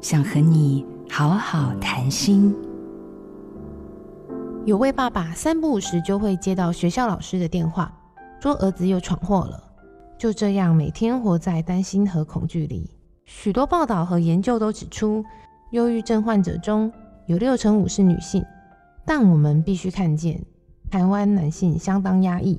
[0.00, 2.54] 想和你好好谈心。
[4.64, 7.94] 有位爸爸三不五时就会接到学校老师的电话，
[8.40, 9.62] 说儿子又闯祸了。
[10.16, 12.90] 就这样，每天活在担心和恐惧里。
[13.26, 15.22] 许多报道和研究都指出，
[15.72, 16.90] 忧郁症患者中
[17.26, 18.42] 有六成五是女性。
[19.04, 20.42] 但我们必须看见，
[20.90, 22.58] 台湾男性相当压抑，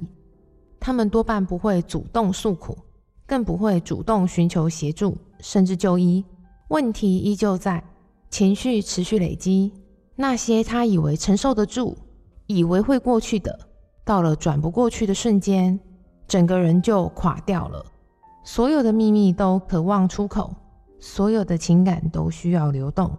[0.80, 2.78] 他们多半不会主动诉苦，
[3.26, 6.24] 更不会主动寻求协助，甚至就医。
[6.72, 7.84] 问题依旧在
[8.30, 9.74] 情绪持续累积。
[10.16, 11.98] 那些他以为承受得住、
[12.48, 13.60] 以为会过去的，
[14.06, 15.78] 到了转不过去的瞬间，
[16.30, 17.86] 整个人就垮掉了。
[18.46, 20.56] 所有的秘密都渴望出口，
[20.98, 23.18] 所有的情感都需要流动。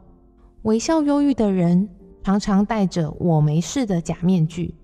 [0.63, 1.87] 微笑忧郁的人
[2.23, 4.75] 常常戴着“我没事”的假面具。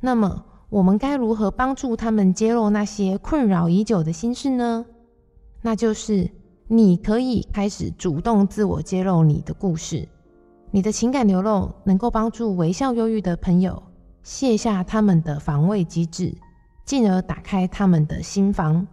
[0.00, 4.86] 那么，我们该如何帮助他们揭露那些困扰已久的心事呢？
[5.60, 6.28] 那就是
[6.74, 10.08] 你可以开始主动自我揭露你的故事。
[10.70, 13.82] 你的情感流露能够帮助微笑忧郁的朋友
[14.22, 16.34] 卸下他们的防卫机制，
[16.86, 18.86] 进而打开他们的心房。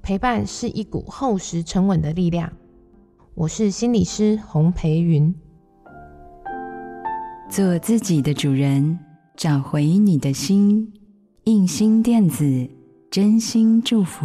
[0.00, 2.52] 陪伴是一股厚实沉稳的力量。
[3.34, 5.34] 我是心理师洪培云。
[7.48, 8.96] 做自己的主人，
[9.36, 10.92] 找回你的心。
[11.44, 12.70] 印心电子，
[13.10, 14.24] 真心祝福。